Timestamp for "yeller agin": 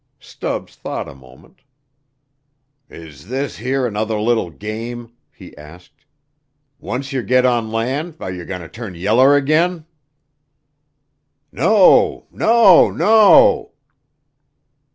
8.95-9.85